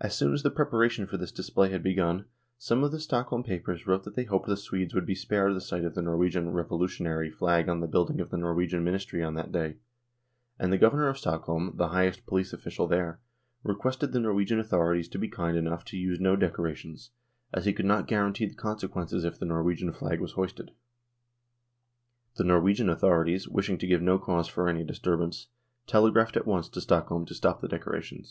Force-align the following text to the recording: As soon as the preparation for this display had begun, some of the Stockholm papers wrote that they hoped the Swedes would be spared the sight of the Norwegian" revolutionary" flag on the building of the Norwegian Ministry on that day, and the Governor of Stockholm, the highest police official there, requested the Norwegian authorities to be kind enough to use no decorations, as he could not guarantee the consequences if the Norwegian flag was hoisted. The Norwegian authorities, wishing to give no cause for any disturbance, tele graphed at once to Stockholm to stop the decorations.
As 0.00 0.16
soon 0.16 0.32
as 0.32 0.42
the 0.42 0.50
preparation 0.50 1.06
for 1.06 1.18
this 1.18 1.30
display 1.30 1.68
had 1.68 1.82
begun, 1.82 2.24
some 2.56 2.82
of 2.82 2.90
the 2.90 2.98
Stockholm 2.98 3.42
papers 3.42 3.86
wrote 3.86 4.04
that 4.04 4.14
they 4.14 4.24
hoped 4.24 4.46
the 4.46 4.56
Swedes 4.56 4.94
would 4.94 5.04
be 5.04 5.14
spared 5.14 5.54
the 5.54 5.60
sight 5.60 5.84
of 5.84 5.94
the 5.94 6.00
Norwegian" 6.00 6.52
revolutionary" 6.54 7.30
flag 7.38 7.68
on 7.68 7.80
the 7.80 7.86
building 7.86 8.18
of 8.18 8.30
the 8.30 8.38
Norwegian 8.38 8.82
Ministry 8.82 9.22
on 9.22 9.34
that 9.34 9.52
day, 9.52 9.76
and 10.58 10.72
the 10.72 10.78
Governor 10.78 11.06
of 11.08 11.18
Stockholm, 11.18 11.72
the 11.74 11.88
highest 11.88 12.24
police 12.24 12.54
official 12.54 12.86
there, 12.86 13.20
requested 13.62 14.12
the 14.12 14.20
Norwegian 14.20 14.58
authorities 14.58 15.06
to 15.10 15.18
be 15.18 15.28
kind 15.28 15.54
enough 15.58 15.84
to 15.84 15.98
use 15.98 16.18
no 16.18 16.34
decorations, 16.34 17.10
as 17.52 17.66
he 17.66 17.74
could 17.74 17.84
not 17.84 18.06
guarantee 18.08 18.46
the 18.46 18.54
consequences 18.54 19.22
if 19.22 19.38
the 19.38 19.44
Norwegian 19.44 19.92
flag 19.92 20.18
was 20.18 20.32
hoisted. 20.32 20.70
The 22.36 22.44
Norwegian 22.44 22.88
authorities, 22.88 23.46
wishing 23.46 23.76
to 23.76 23.86
give 23.86 24.00
no 24.00 24.18
cause 24.18 24.48
for 24.48 24.66
any 24.66 24.82
disturbance, 24.82 25.48
tele 25.86 26.10
graphed 26.10 26.36
at 26.36 26.46
once 26.46 26.70
to 26.70 26.80
Stockholm 26.80 27.26
to 27.26 27.34
stop 27.34 27.60
the 27.60 27.68
decorations. 27.68 28.24